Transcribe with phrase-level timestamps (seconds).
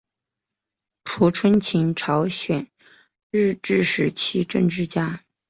[1.03, 2.71] 朴春琴朝鲜
[3.29, 5.23] 日治时期政治家。